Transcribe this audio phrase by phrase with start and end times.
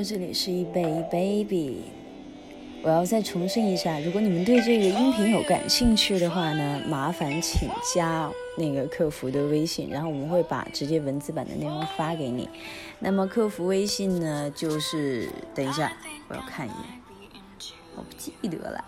[0.00, 1.82] Hello，这里是一贝一 baby。
[2.82, 12.48] 我要再重申一下，如果你们对这个音频有感兴趣的话呢，麻烦请加那个客服的微信，然后我们会把直接文字版的内容发给你。
[12.98, 15.92] 那么客服微信呢，就是等一下
[16.28, 16.78] 我要看一眼，
[17.94, 18.82] 我不记得了。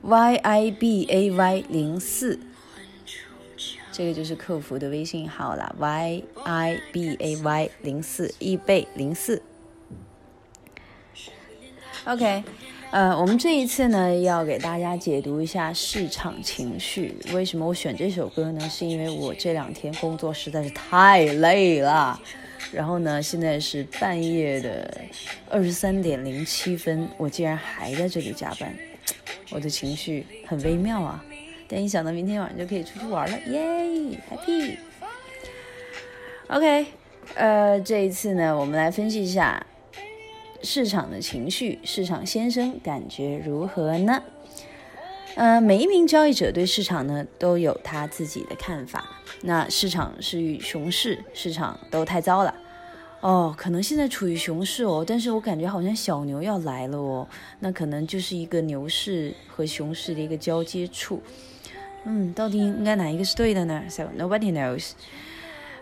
[0.00, 2.40] y i b a y 零四。
[3.92, 9.42] 这个就是客服的微信号了，y i b a y 零四易贝零四。
[12.04, 12.42] OK，
[12.90, 17.14] 呃，我们这一次呢要给大家解读一下市场情绪。
[17.34, 18.68] 为什么我选这首歌呢？
[18.70, 22.18] 是因为我这两天工作实在是太累了，
[22.72, 25.02] 然后呢，现在是半夜的
[25.50, 28.74] 二十三点零七分，我竟然还在这里加班，
[29.50, 31.22] 我的情绪很微妙啊。
[31.72, 34.76] 但一想到明天晚上就可以出去玩了，耶，happy。
[36.48, 36.86] OK，
[37.34, 39.64] 呃，这一次呢，我们来分析一下
[40.62, 44.22] 市场的情绪，市场先生感觉如何呢？
[45.34, 49.02] 呃，每一名交易者对市场呢都有他自己的看法。
[49.40, 52.54] 那市场是与熊市，市场都太糟了。
[53.20, 57.26] 哦，可能现在处于熊市哦，但是我感觉好像小牛要来了哦，
[57.60, 61.22] 那可能就是一个牛市和熊市的一个交接处。
[62.04, 64.92] 嗯，到底应该哪一个是对的呢？So nobody knows。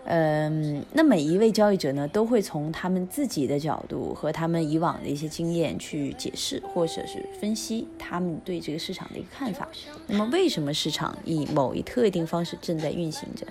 [0.03, 9.67] 嗯，那每一位交易者呢，都会从他们自己的角度和他们以往的一些经验去解释或者是分析他们对这个市场的一个看法。
[10.07, 13.45] 那么，为什么市场以某一特定方式正在运行着？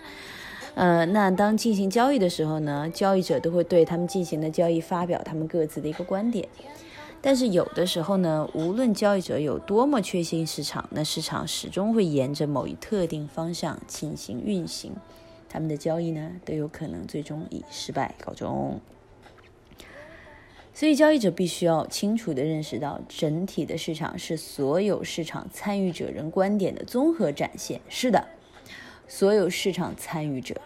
[0.74, 6.48] 呃，那当进行交易的时候呢，交易者都会对他们进行的交易发表他们各自的一个观点。
[7.22, 14.94] 但是有的时候呢，无论交易者有多么确信市场，那市场始终会沿着某一特定方向进行运行，
[15.48, 18.80] 他们的交易呢都有可能最终以失败告终。
[20.72, 27.82] 所以交易者必须要清楚地认识到，整体的市场是所有市场参与者人观点的综合展现。
[27.90, 28.28] 是的，
[29.06, 30.58] 所有市场参与者。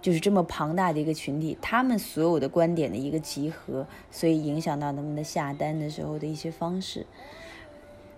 [0.00, 7.06] 就是这么庞大的一个群体，他们所有的观点的一个集合，所以影响到他们的下单的时候的一些方式。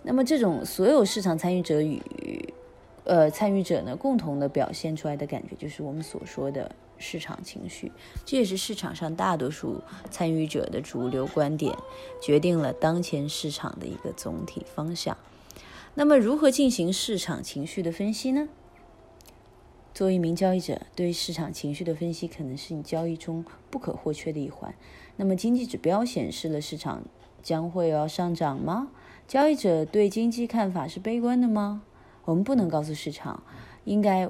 [0.03, 2.01] 那么，这种所有市场参与者与
[3.05, 7.91] 呃参与者呢，共同的表现出来的感觉，就是我们所说的市场情绪。
[8.25, 11.75] 这也是市场上大多数参与者的主流观点，
[12.23, 15.17] 决定了当前市场的一个总体方向。
[15.95, 18.49] 那么，如何进行市场情绪的分析呢？
[19.99, 24.73] 作为一名交易者，对市场情绪的分析可能是你交易中不可或缺的一环。
[25.17, 27.03] 那么，经济指标显示了市场
[27.43, 28.93] 将会要上涨吗？
[29.27, 31.83] 交易者对经济看法是悲观的吗？
[32.27, 33.43] 我们不能告诉市场
[33.83, 34.29] 应该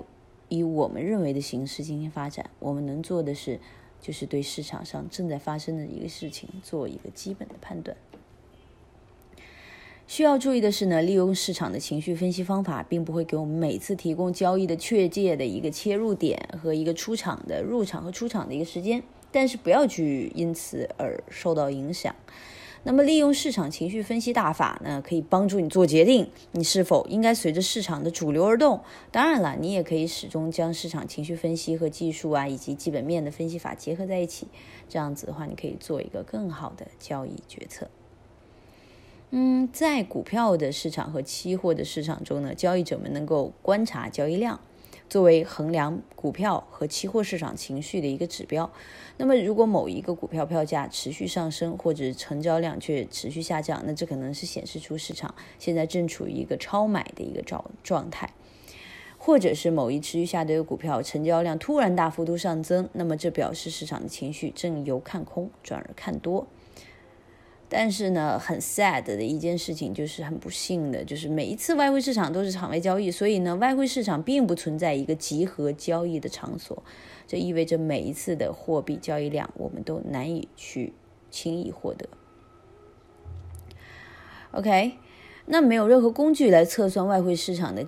[0.49, 2.49] 以我们认为的形式进行发展。
[2.61, 3.61] 我们能做的是，
[4.01, 7.95] 就是对市场上正在发生的一个事情做一个基本的判断。
[10.09, 19.03] 需要注意的是呢，利用市场的情绪分析方法，并不会给我们每次提供交易的确切的一个切入点和一个出场的入场和出场的一个时间。
[19.31, 22.15] 但是不要去因此而受到影响。
[22.85, 28.81] 那么，利用市场情绪分析大法呢，可以帮助你做决定，你是否应该随着市场的主流而动。
[29.13, 34.49] 当然了，你也可以始终将市场情绪分析和技术啊以及基本面的分析法结合在一起。
[34.89, 37.91] 这样子的话，你可以做一个更好的交易决策。
[39.31, 44.59] 嗯，在股票的市场和期货的市场中呢，交易者们能够观察交易量，
[45.11, 48.71] 作为衡量股票和期货市场情绪的一个指标。
[49.19, 58.33] 那么，如果某一个股票票价持续上升，或者成交量却持续下降，那这可能是显示出市场现在正处于一个超买的一个状状态，
[59.19, 66.47] 或者是某一持续下跌的股票成交量突然大幅度上增，那么这表示市场的情绪正由看空转而看多。
[67.71, 76.83] 但是呢，很 sad 的一件事情就是很不幸的，就是每一次外汇市场都是场外交易，所以呢，外汇市场并不存在一个集合交易的场所，
[77.27, 80.95] 这意味着每一次的货币交易量我们都难以去
[81.31, 82.09] 轻易获得。
[84.53, 84.93] OK，
[85.45, 87.87] 那没有任何工具来测算外汇市场的。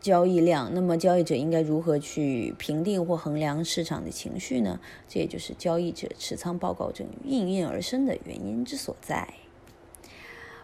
[0.00, 4.80] 交易量，那么交易者应该如何去评定或衡量市场的情绪呢？
[5.06, 9.34] 这也就是交易者持仓报告证应运而生的原因之所在。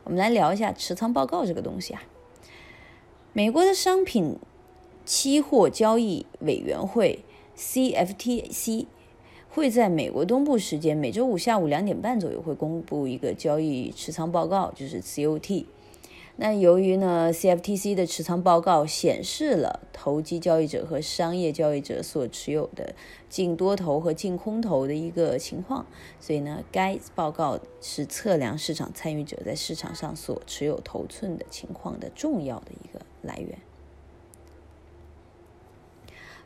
[0.05, 2.03] 我们来聊一下持仓报告这个东西啊。
[3.35, 4.39] 美国的商品
[5.05, 7.23] 期货交易委员会
[7.59, 8.87] （CFTC）
[9.51, 15.67] 会在美国东部时间每周五下午两点半左右会公布一个交易持仓报告，就是 COT。
[16.39, 22.95] 那由于呢，CFTC 的持仓报告显示了投机交易者和商业交易者所持有的
[23.31, 25.87] 净多头和净空头的一个情况，
[26.21, 33.59] 所以呢，该报告是测量市场参与者在市场上所持有头寸的情况的重要的一个来源。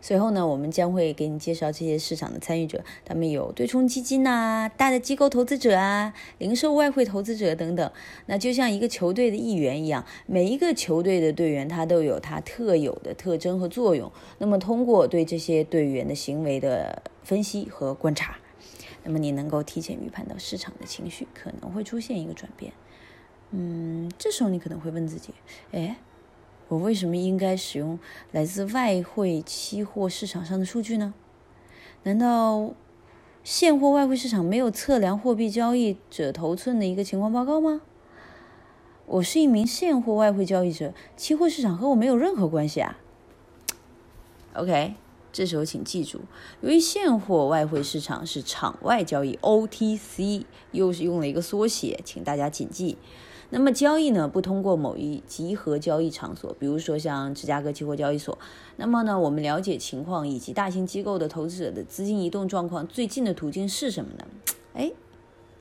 [0.03, 7.93] 随后呢，我们将会给你介绍这些市场的参与者，他们有对冲基金呐、大的机构投资者啊、零售外汇投资者等等。
[8.27, 14.11] 那就像一个球队的一员一样，每一个球队的队员他都有他特有的特征和作用。
[14.39, 18.39] 那么通过对这些队员的行为的分析和观察，
[19.05, 22.73] 那么你能够提前预判到市场的情绪可能会出现一个转变。
[23.51, 25.35] 嗯，这时候你可能会问自己，
[25.73, 25.97] 哎。
[26.71, 27.99] 我为什么应该使用
[28.31, 31.13] 来自外汇期货市场上的数据呢？
[32.05, 32.73] 难道
[33.43, 37.81] 现货外汇市场没有测量货币交易者头寸的一个情况报告吗？
[39.07, 42.97] 我是一名现货外汇交易者，期货市场和我没有任何关系啊。
[44.55, 44.95] OK，
[45.33, 46.21] 这时候请记住，
[46.61, 52.97] 由于现货外汇市场是场外交易 （OTC），又是用了一个缩写，请大家谨记。
[53.53, 58.39] 那么交易呢，不通过某一集合交易场所，比如说像芝加哥期货交易所。
[58.77, 64.25] 那么呢，我们了解情况以及大型机构的投资者的资金移动状况最近的途径是什么呢？
[64.75, 64.93] 哎，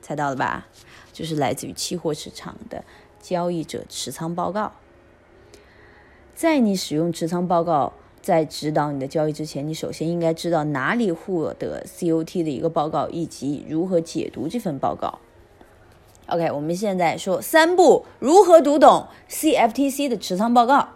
[0.01, 0.67] 猜到了吧？
[1.11, 2.83] 就是来自于期货市场的
[3.19, 4.73] 交易者持仓报告。
[6.35, 15.19] 在你使用持仓报告在指导你的交易之前，你首先应该知道哪里获得 COT 的一个报告，以及如何解读这份报告。
[16.29, 20.89] OK，我们现在说三步如何读懂 CFTC 的持仓报告。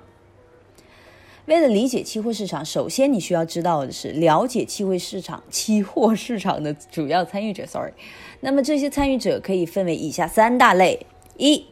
[1.46, 7.66] 为了理解期货市场，首先你需要知道的是了解期货市场、期货市场的主要参与者。
[7.66, 7.92] Sorry，
[8.40, 11.06] 那么这些参与者可以分为以下三大类：
[11.38, 11.66] 一、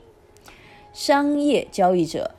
[0.92, 2.36] 商业交易者，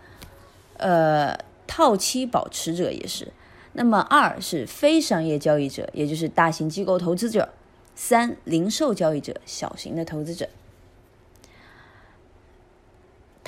[0.77, 3.29] 呃，套期保持者也是；
[3.73, 7.49] 那么二是非商业交易者，也就是大型机构投资者；
[7.95, 10.49] 三、零售交易者，小型的投资者。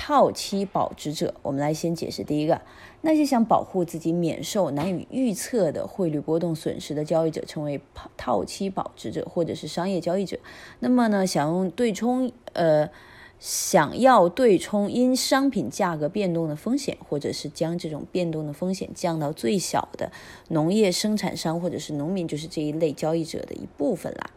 [0.06, 2.60] 套期保值者，我们来先解释第一个，
[3.00, 7.80] 那些想保护自己免受难以预测的汇率波动损失的交易者，称为
[8.14, 10.38] 套期保值者或者是商业交易者。
[10.80, 12.90] 那么呢，想用对冲，呃，
[13.38, 20.12] 想要对冲因商品价格变动的风险，或者是将这种变动的风险降到最小的
[20.48, 24.28] 农业生产商或者是农民，就是这一类交易者的一部分啦。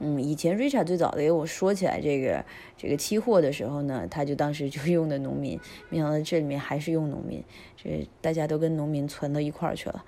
[0.00, 2.44] 嗯，以前 Rita 最早的给我说起来这个
[2.76, 5.58] 这个期货的时候呢，他就当时就用的农民，
[5.88, 7.42] 没想到这里面还是用农民，
[7.76, 10.04] 这大家都跟农民存到一块儿去了。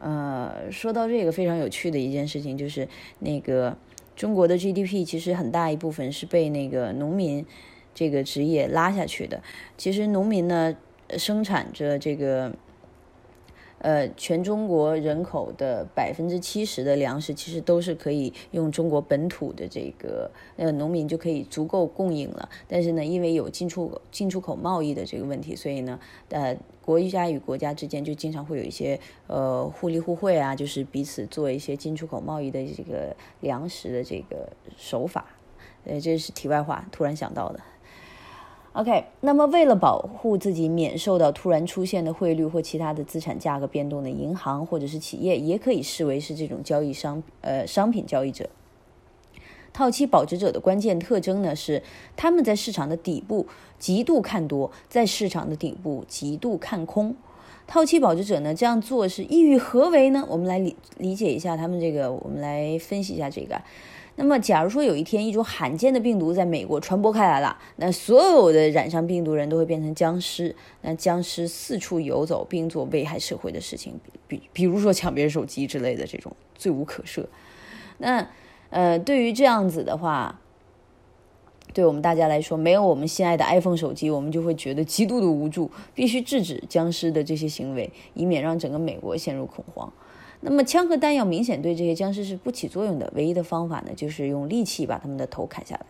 [0.00, 2.86] 呃，说到这个非常有趣的一件事情，就是
[3.20, 3.76] 那个
[4.14, 7.46] 中国的 GDP 其实很大一部分是被那个农民
[7.94, 9.42] 这个职业拉下去的。
[9.76, 10.76] 其实农民呢，
[11.16, 12.54] 生产着这个。
[13.80, 22.48] 呃，全中国人口的百分之七十的粮食，其实都是可以用中国本土的这个呃农民就可以足够供应了。
[22.66, 25.98] 但是呢，因为有进出进出口贸易的这个问题，所以呢，
[26.30, 35.26] 呃，国家与国家之间就经常会有一些呃互利互惠啊，就是彼此做一些进出口贸易的这个粮食的这个手法。
[35.84, 37.60] 呃，这是题外话，突然想到的。
[38.78, 48.48] OK，那么为了保护自己免受到突然出现的汇率或其他的资产价格变动的银行或者是企业，也可以视为是这种交易商呃商品交易者。
[49.72, 51.82] 套期保值者的关键特征呢是
[52.16, 53.48] 他们在市场的底部
[53.80, 57.16] 极度看多，在市场的顶部极度看空。
[57.66, 60.24] 套期保值者呢这样做是意欲何为呢？
[60.28, 63.60] 我们来理理解一下他们这个，我们来分析一下这个。
[64.20, 73.94] 那么，假如说有一天一种罕见的病毒在美国传播开来了，那所有的染上病毒人都会变成僵尸，那僵尸四处游走，并做危害社会的事情，
[74.26, 77.24] 比比如说抢别人手机之类的这种罪无可赦。
[77.98, 78.28] 那
[78.70, 80.40] 呃，对于这样子的话，
[81.72, 89.92] 对我们大家来说，没有我们心爱的 iPhone 手机，我们就会觉得极度的无助，必须制止僵尸的这些行为，以免让整个美国陷入恐慌。
[90.40, 95.84] 那么枪和弹药明显对这些僵尸是不起作用的，唯一的方法呢，就是用利器把他们的头砍下来。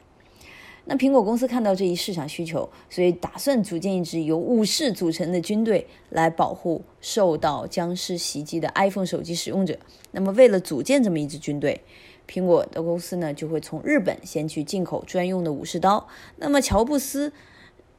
[0.86, 9.78] 那苹果公司看到这一市场需求，所以打算组建一支由武士组成的军队来保护受到僵尸袭击的 iPhone 手机使用者。
[10.12, 11.82] 那么为了组建这么一支军队，
[12.26, 16.08] 苹果的公司呢就会从日本先去进口专用的武士刀。
[16.36, 17.34] 那么乔布斯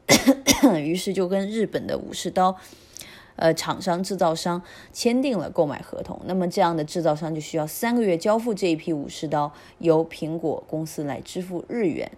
[0.82, 2.56] 于是就跟日本的武士刀。
[3.40, 12.12] 呃，厂商制造商签订了购买合同，那么这样的制造商就需要三个月交付这一批武士刀，由苹果公司来支付日元。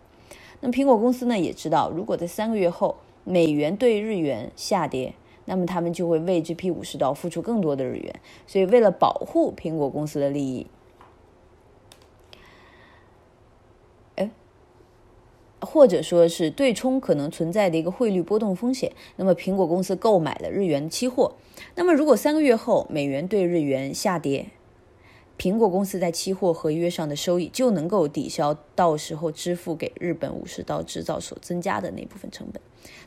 [0.60, 5.14] 那么苹果公司呢也知道，如果在三个月后美元对日元下跌，
[5.44, 8.14] 那么他们就会为这批武士刀付出更多的日元。
[8.48, 10.66] 所以，为了保护苹果公司的利益，
[15.72, 21.32] 或者说是对冲可能存在的一个汇率波动风险，那么苹果公司购买了日元期货。
[21.76, 24.50] 那么，如果三个月后美元对日元下跌，
[25.38, 32.60] 苹果公司在期货合约上的收益就能够抵消到时候支付给日本武士刀制造所增加的那部分成本。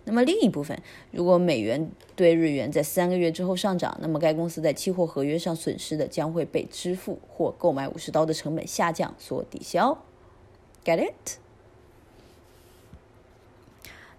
[0.05, 0.81] 那么另一部分，
[1.11, 10.03] 如果美元对日元在三个月之后上涨，那么该公司在期货合约上损失的将会被支付或购买武士刀的成本下降所抵消。
[10.83, 11.44] Get it？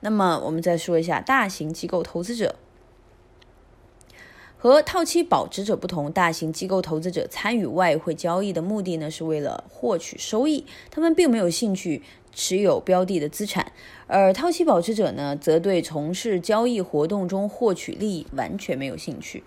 [0.06, 2.54] 那么我们再说一下大型机构投资者。
[4.56, 13.72] 和套期保值者不同，大型机构投资者参与外汇交易的目的呢，是为了获取收益，他们并没有兴趣持有标的的资产，
[14.06, 19.42] 而套期保值者呢，则对从事交易活动中获取利益完全没有兴趣。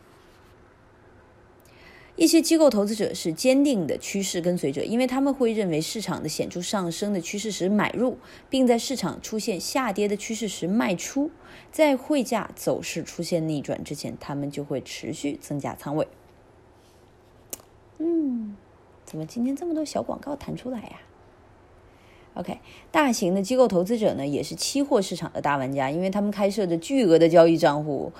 [2.20, 8.18] 一些机构投资者是坚定的趋势跟随者，因为他们会认为市场的显著上升的趋势时买入，
[8.50, 11.32] 并在市场出现下跌的趋势时卖出。
[11.72, 16.10] 在汇价走势出现逆转之前，他们就会持续增加仓位。
[18.00, 18.58] 嗯，
[19.06, 21.00] 怎么今天这么多小广告弹出来呀
[22.34, 22.60] ？OK，
[22.92, 28.12] 大型的机构投资者呢，也是期货市场的大玩家，因为他们开设着巨额的交易账户。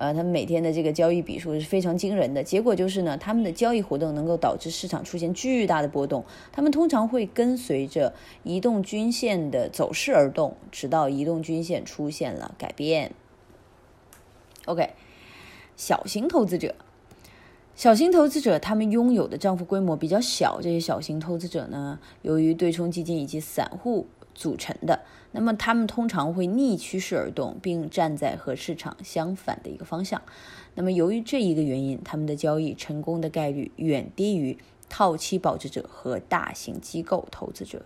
[0.00, 2.40] 呃，他们每天的这个交易笔数是非常惊人的。
[2.44, 6.24] 结果就是呢，他们的交易活动能够导致市场出现巨大的波动。
[6.52, 8.14] 他们通常会跟随着
[8.44, 13.12] 移动均线的走势而动，直到移动均线出现了改变。
[14.66, 14.90] OK，
[15.76, 16.76] 小型投资者，
[17.74, 20.60] 小型投资者他们拥有的账户规模比较小。
[20.62, 24.06] 这些小型投资者呢，由于对冲基金以及散户。
[24.38, 25.00] 组成的，
[25.32, 30.22] 那么他们通常会逆趋势而动，并站在和市场相反的一个方向。
[30.76, 34.56] 那么由于这一个原因，他们的交易成功的概率远低于
[34.88, 37.82] 套期保值者和大型机构投资者。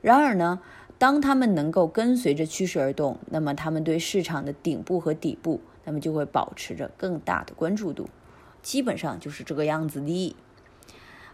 [0.00, 0.60] 然而呢，
[0.96, 8.08] 当他们能够跟随着趋势而动，那么他们对市场的顶部和底部，那么就会保持着更大的关注度。
[8.62, 10.34] 基本上就是这个样子的。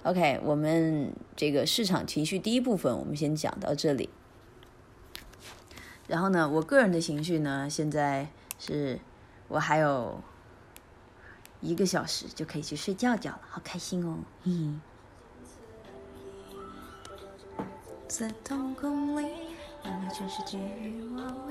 [0.03, 4.11] OK，我们这个市场情绪第一部分，我们先讲到这里。
[6.09, 8.99] 然后呢，我个人的情绪呢，现在是
[9.49, 10.21] 我还有
[11.61, 14.19] 一个小时就可以去睡觉觉了，好开心哦！
[14.45, 14.81] 嗯。
[18.09, 19.27] 在瞳孔里，
[20.15, 21.46] 全是寂寞。